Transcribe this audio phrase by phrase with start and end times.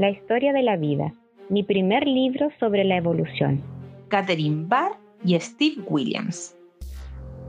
[0.00, 1.12] La historia de la vida,
[1.50, 3.60] mi primer libro sobre la evolución.
[4.08, 4.92] Catherine Barr
[5.22, 6.56] y Steve Williams.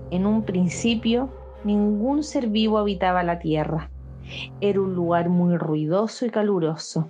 [0.10, 1.30] En un principio,
[1.64, 3.90] ningún ser vivo habitaba la Tierra.
[4.60, 7.10] Era un lugar muy ruidoso y caluroso.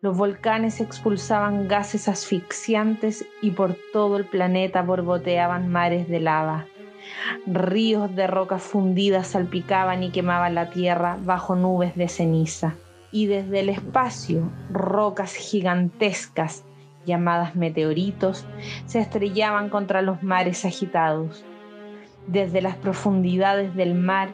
[0.00, 6.66] Los volcanes expulsaban gases asfixiantes y por todo el planeta borboteaban mares de lava.
[7.46, 12.74] Ríos de rocas fundidas salpicaban y quemaban la tierra bajo nubes de ceniza.
[13.10, 16.64] Y desde el espacio, rocas gigantescas,
[17.06, 18.46] llamadas meteoritos,
[18.84, 21.44] se estrellaban contra los mares agitados.
[22.26, 24.28] Desde las profundidades del mar,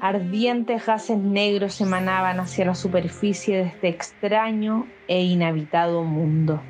[0.00, 6.60] ardientes gases negros emanaban hacia la superficie de este extraño e inhabitado mundo.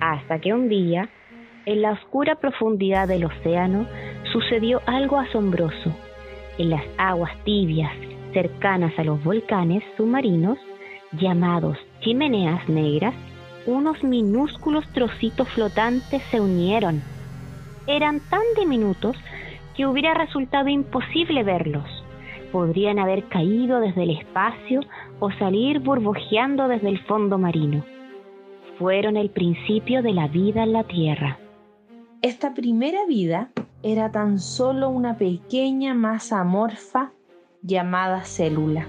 [0.00, 1.08] Hasta que un día,
[1.66, 3.86] en la oscura profundidad del océano,
[4.32, 5.94] sucedió algo asombroso.
[6.58, 7.92] En las aguas tibias
[8.32, 10.58] cercanas a los volcanes submarinos,
[11.12, 13.14] llamados chimeneas negras,
[13.66, 17.02] unos minúsculos trocitos flotantes se unieron.
[17.86, 19.16] Eran tan diminutos
[19.76, 21.84] que hubiera resultado imposible verlos.
[22.52, 24.80] Podrían haber caído desde el espacio
[25.20, 27.84] o salir burbujeando desde el fondo marino.
[28.78, 31.38] Fueron el principio de la vida en la Tierra.
[32.22, 33.50] Esta primera vida
[33.82, 37.12] era tan solo una pequeña masa amorfa
[37.62, 38.86] llamada célula.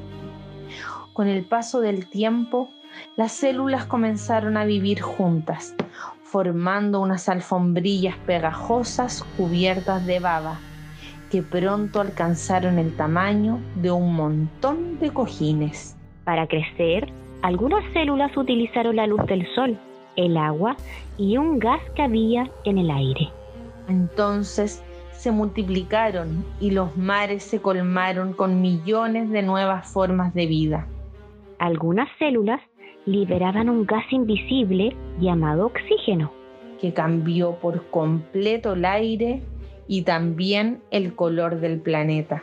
[1.14, 2.70] Con el paso del tiempo,
[3.18, 5.76] las células comenzaron a vivir juntas,
[6.24, 10.60] formando unas alfombrillas pegajosas cubiertas de baba,
[11.30, 15.98] que pronto alcanzaron el tamaño de un montón de cojines.
[16.24, 19.78] Para crecer, algunas células utilizaron la luz del sol,
[20.16, 20.78] el agua
[21.18, 23.30] y un gas que había en el aire.
[23.90, 30.88] Entonces se multiplicaron y los mares se colmaron con millones de nuevas formas de vida.
[31.62, 32.60] Algunas células
[33.06, 36.32] liberaban un gas invisible llamado oxígeno,
[36.80, 39.44] que cambió por completo el aire
[39.88, 42.42] y también el color del planeta.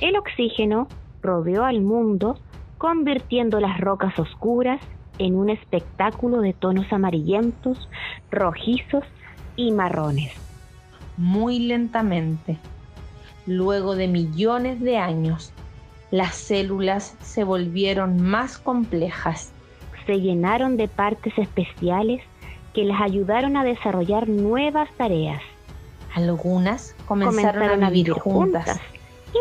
[0.00, 0.88] El oxígeno
[1.22, 2.40] rodeó al mundo
[2.76, 4.80] convirtiendo las rocas oscuras
[5.18, 7.88] en un espectáculo de tonos amarillentos,
[8.32, 9.04] rojizos
[9.54, 10.32] y marrones.
[11.16, 12.58] Muy lentamente,
[13.46, 15.52] luego de millones de años,
[16.10, 19.52] las células se volvieron más complejas.
[20.06, 22.22] Se llenaron de partes especiales
[22.74, 25.42] que les ayudaron a desarrollar nuevas tareas.
[26.14, 28.80] Algunas comenzaron, a vivir juntas,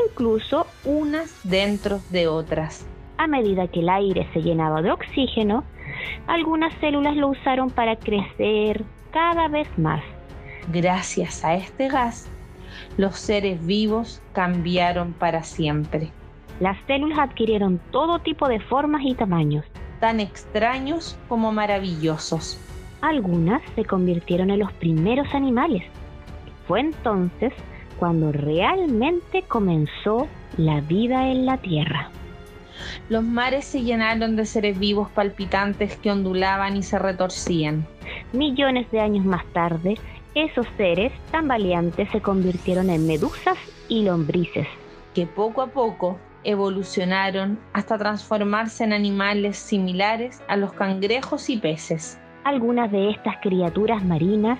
[0.08, 2.86] incluso unas dentro de otras.
[3.18, 5.64] A medida que el aire se llenaba de oxígeno,
[6.28, 10.04] algunas células lo usaron para crecer cada vez más.
[10.72, 12.28] Gracias a este gas,
[12.98, 16.12] los seres vivos cambiaron para siempre.
[16.60, 19.66] Las células adquirieron todo tipo de formas y tamaños,
[20.02, 22.60] tan extraños como maravillosos.
[23.02, 25.84] Algunas se convirtieron en los primeros animales.
[26.68, 27.54] Fue entonces
[27.98, 30.28] cuando realmente comenzó
[30.58, 32.10] la vida en la Tierra.
[33.08, 37.86] Los mares se llenaron de seres vivos palpitantes que ondulaban y se retorcían.
[38.34, 39.96] Millones de años más tarde,
[40.36, 44.68] esos seres tan valientes se convirtieron en medusas y lombrices,
[45.14, 52.20] que poco a poco evolucionaron hasta transformarse en animales similares a los cangrejos y peces.
[52.44, 54.60] Algunas de estas criaturas marinas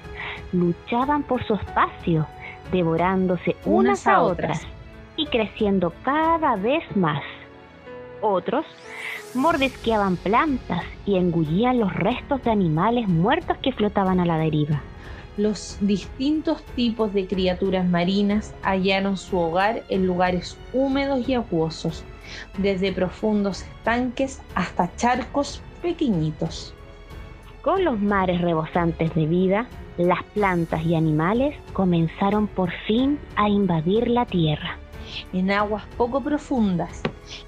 [0.52, 2.28] luchaban por su espacio,
[2.72, 4.68] devorándose unas, a otras
[5.16, 7.24] y creciendo cada vez más.
[8.22, 8.66] Otros
[9.34, 14.82] mordisqueaban plantas y engullían los restos de animales muertos que flotaban a la deriva
[15.40, 22.04] los distintos tipos de criaturas marinas hallaron su hogar en lugares húmedos y acuosos,
[22.58, 26.74] desde profundos estanques hasta charcos pequeñitos.
[27.62, 29.68] Con los mares rebosantes de vida,
[29.98, 34.78] las plantas y animales comenzaron por fin a invadir la tierra.
[35.32, 37.02] En aguas poco profundas,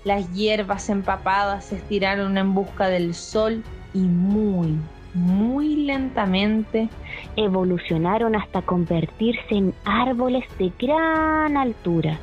[0.06, 4.78] las hierbas empapadas se estiraron en busca del sol y muy,
[5.14, 6.90] muy lentamente
[7.36, 12.18] evolucionaron hasta convertirse en árboles de gran altura.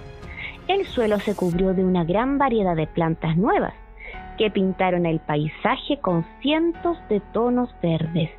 [0.66, 3.74] El suelo se cubrió de una gran variedad de plantas nuevas
[4.36, 8.30] que pintaron el paisaje con cientos de tonos verdes.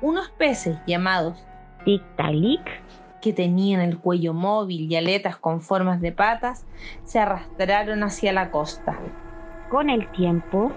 [0.00, 1.44] Unos peces llamados
[1.84, 2.62] Tiktaalik,
[3.20, 6.66] que tenían el cuello móvil y aletas con formas de patas,
[7.04, 8.98] se arrastraron hacia la costa.
[9.70, 10.72] Con el tiempo,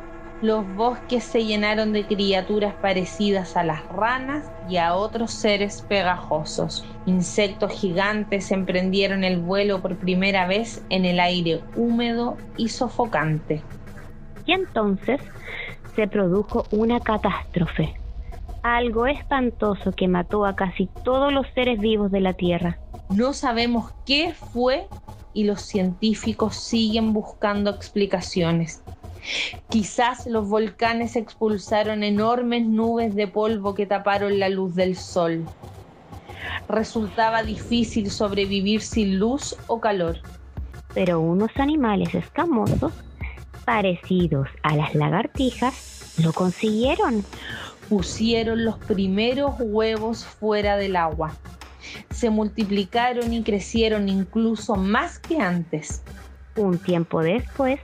[0.45, 6.85] los bosques se llenaron de criaturas parecidas a las ranas y a otros seres pegajosos.
[7.07, 13.63] Insectos gigantes emprendieron el vuelo por primera vez en el aire húmedo y sofocante.
[14.45, 15.19] Y entonces
[15.95, 17.95] se produjo una catástrofe,
[18.61, 22.77] algo espantoso que mató a casi todos los seres vivos de la Tierra.
[23.09, 24.87] No sabemos qué fue
[25.33, 28.83] y los científicos siguen buscando explicaciones.
[29.69, 35.45] Quizás los volcanes expulsaron enormes nubes de polvo que taparon la luz del sol.
[36.67, 40.17] Resultaba difícil sobrevivir sin luz o calor.
[40.93, 42.93] Pero unos animales escamosos,
[43.65, 47.25] parecidos a las lagartijas, lo consiguieron.
[47.89, 51.35] Pusieron los primeros huevos fuera del agua.
[52.09, 56.01] Se multiplicaron y crecieron incluso más que antes.
[56.55, 57.79] Un tiempo después,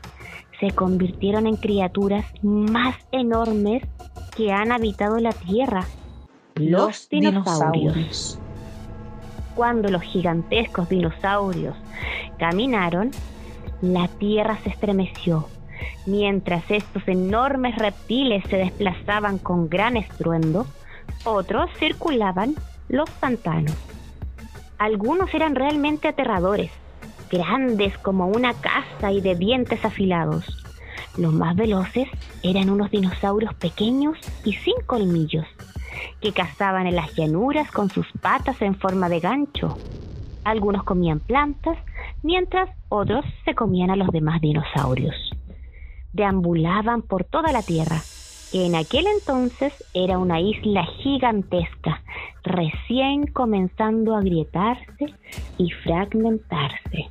[0.61, 3.83] se convirtieron en criaturas más enormes
[4.37, 5.85] que han habitado la Tierra,
[6.55, 8.39] los, dinosaurios.
[9.55, 11.75] Cuando los gigantescos dinosaurios
[12.37, 13.09] caminaron,
[13.81, 15.47] la Tierra se estremeció.
[16.05, 20.67] Mientras estos enormes reptiles se desplazaban con gran estruendo,
[21.25, 22.53] otros circulaban
[22.87, 23.75] los pantanos.
[24.77, 26.71] Algunos eran realmente aterradores,
[27.31, 30.45] grandes como una casa y de dientes afilados.
[31.17, 32.09] Los más veloces
[32.43, 35.47] eran unos dinosaurios pequeños y sin colmillos,
[36.19, 39.77] que cazaban en las llanuras con sus patas en forma de gancho.
[40.43, 41.77] Algunos comían plantas,
[42.21, 45.15] mientras otros se comían a los demás dinosaurios.
[46.13, 48.01] Deambulaban por toda la Tierra,
[48.51, 52.01] que en aquel entonces era una isla gigantesca,
[52.43, 55.13] recién comenzando a agrietarse
[55.57, 57.09] y fragmentarse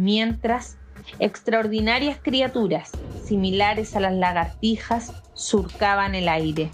[0.00, 0.78] mientras
[1.18, 2.92] extraordinarias criaturas
[3.22, 6.70] similares a las lagartijas surcaban el aire.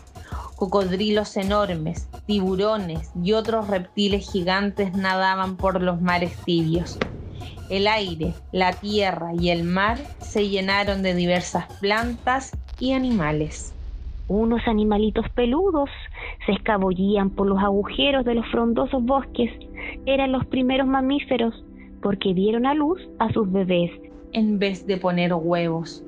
[0.54, 6.98] Cocodrilos enormes, tiburones y otros reptiles gigantes nadaban por los mares tibios.
[7.68, 13.74] El aire, la tierra y el mar se llenaron de diversas plantas y animales.
[14.28, 15.90] Unos animalitos peludos
[16.46, 19.50] se escabullían por los agujeros de los frondosos bosques.
[20.06, 21.65] Eran los primeros mamíferos
[22.06, 23.90] porque dieron a luz a sus bebés.
[24.32, 26.04] En vez de poner huevos.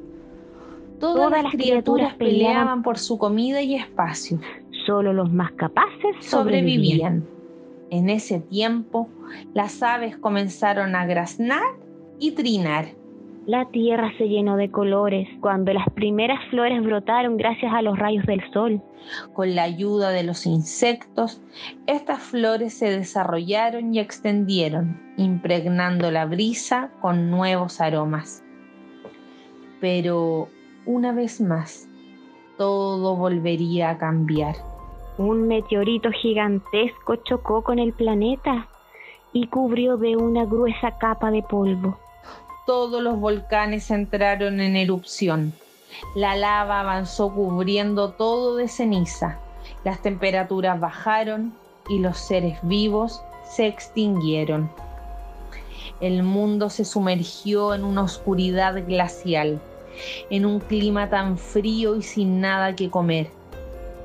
[1.00, 4.38] Todas, las, criaturas, peleaban por su comida y espacio.
[4.86, 7.26] Solo los más capaces sobrevivían.
[7.90, 9.08] En ese tiempo,
[9.54, 11.64] las aves comenzaron a graznar
[12.20, 12.94] y trinar.
[13.48, 18.26] La tierra se llenó de colores cuando las primeras flores brotaron gracias a los rayos
[18.26, 18.82] del sol.
[19.32, 21.40] Con la ayuda de los insectos,
[21.86, 28.44] estas flores se desarrollaron y extendieron, impregnando la brisa con nuevos aromas.
[29.80, 30.48] Pero,
[30.84, 31.88] una vez más,
[32.58, 34.56] todo volvería a cambiar.
[35.16, 38.68] Un meteorito gigantesco chocó con el planeta
[39.32, 41.96] y cubrió de una gruesa capa de polvo
[42.68, 45.54] todos los volcanes entraron en erupción.
[46.14, 49.38] La lava avanzó cubriendo todo de ceniza.
[49.84, 51.54] Las temperaturas bajaron
[51.88, 54.68] y los seres vivos se extinguieron.
[56.02, 59.62] El mundo se sumergió en una oscuridad glacial,
[60.28, 63.30] en un clima tan frío y sin nada que comer.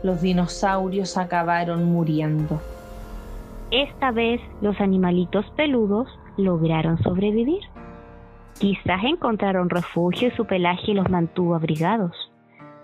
[0.04, 2.62] Los dinosaurios acabaron muriendo.
[3.71, 6.07] Esta vez los animalitos peludos
[6.38, 7.73] lograron sobrevivir.
[8.59, 12.15] Quizás encontraron refugio y su pelaje los mantuvo abrigados.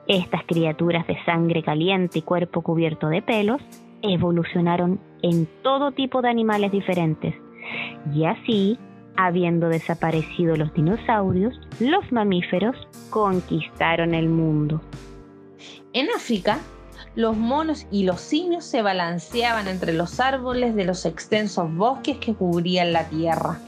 [0.08, 3.62] Estas criaturas de sangre caliente y cuerpo cubierto de pelos
[4.02, 7.36] evolucionaron en todo tipo de animales diferentes.
[8.14, 8.80] Y así,
[9.16, 12.76] habiendo desaparecido los dinosaurios, los mamíferos
[13.10, 14.82] conquistaron el mundo.
[15.94, 16.60] En África,
[17.16, 22.34] los monos y los simios se balanceaban entre los árboles de los extensos bosques que
[22.34, 23.60] cubrían la tierra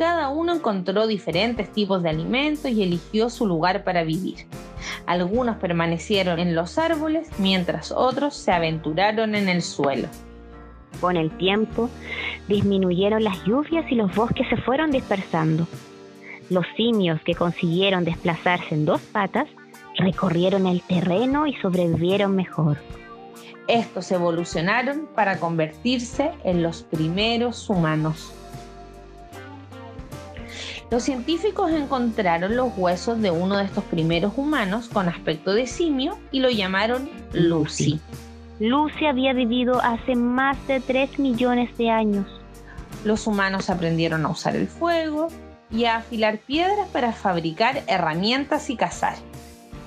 [0.00, 4.46] cada uno encontró diferentes tipos de alimentos y eligió su lugar para vivir.
[5.04, 10.08] Algunos permanecieron en los árboles mientras otros se aventuraron en el suelo.
[11.02, 11.90] Con el tiempo,
[12.48, 15.68] disminuyeron las lluvias y los bosques se fueron dispersando.
[16.48, 19.48] Los simios que consiguieron desplazarse en dos patas
[19.98, 22.78] recorrieron el terreno y sobrevivieron mejor.
[23.68, 28.32] Estos evolucionaron para convertirse en los primeros humanos.
[30.90, 36.18] Los científicos encontraron los huesos de uno de estos primeros humanos con aspecto de simio
[36.32, 38.00] y lo llamaron Lucy.
[38.58, 42.26] Lucy había vivido hace más de 3 millones de años.
[43.04, 45.28] Los humanos aprendieron a usar el fuego
[45.70, 49.14] y a afilar piedras para fabricar herramientas y cazar.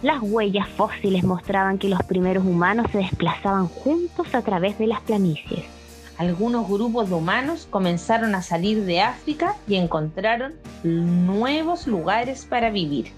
[0.03, 5.01] Las huellas fósiles mostraban que los primeros humanos se desplazaban juntos a través de las
[5.01, 5.83] planicies
[6.24, 10.53] algunos grupos de humanos comenzaron a salir de África y encontraron
[10.84, 13.12] nuevos lugares para vivir.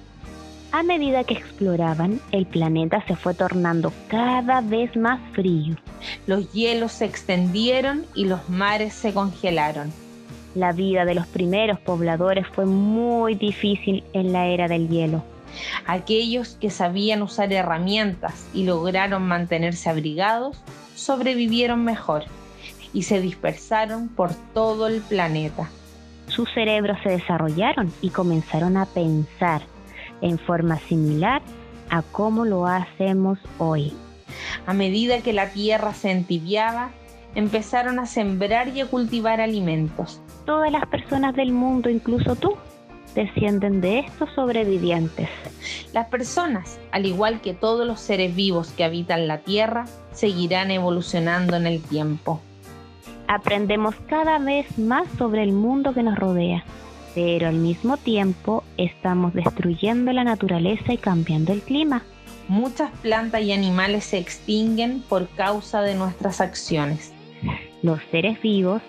[0.71, 5.75] A medida que exploraban, el planeta se fue tornando cada vez más frío.
[6.27, 9.93] Los hielos se extendieron y los mares se congelaron.
[10.53, 15.23] La vida de los primeros pobladores fue muy difícil en la era del hielo.
[15.85, 20.57] Aquellos que sabían usar herramientas y lograron mantenerse abrigados
[20.95, 22.23] sobrevivieron mejor
[22.95, 25.69] y se dispersaron por todo el planeta.
[26.27, 29.61] Sus cerebros se desarrollaron y comenzaron a pensar
[30.21, 31.43] en forma similar
[31.91, 33.93] a cómo lo hacemos hoy.
[34.65, 36.91] A medida que la tierra se entibiaba,
[37.35, 40.21] empezaron a sembrar y a cultivar alimentos.
[40.45, 42.55] Todas las personas del mundo, incluso tú,
[43.13, 45.29] descienden de estos sobrevivientes.
[45.93, 51.57] Las personas, al igual que todos los seres vivos que habitan la Tierra, seguirán evolucionando
[51.57, 52.41] en el tiempo.
[53.27, 56.63] Aprendemos cada vez más sobre el mundo que nos rodea
[57.15, 62.03] pero al mismo tiempo estamos destruyendo la naturaleza y cambiando el clima.
[62.49, 67.13] Muchas plantas y animales se extinguen por causa de nuestras acciones.
[67.81, 68.81] Los seres vivos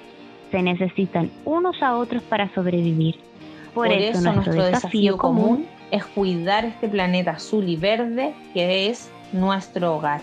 [0.50, 3.14] se necesitan unos a otros para sobrevivir.
[3.72, 9.94] Por, eso, nuestro, desafío, común es cuidar este planeta azul y verde que es nuestro
[9.96, 10.20] hogar.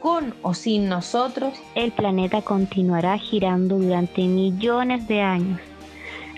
[0.00, 5.60] Con o sin nosotros, el planeta continuará girando durante millones de años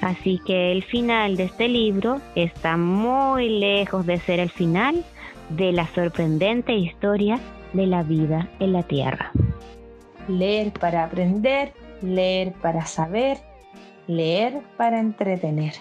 [0.01, 5.05] Así que el final de este libro está muy lejos de ser el final
[5.51, 7.39] de la sorprendente historia
[7.75, 9.31] de la vida en la Tierra.
[10.29, 13.39] Leer para aprender, leer para saber,
[14.07, 15.75] leer para entretener.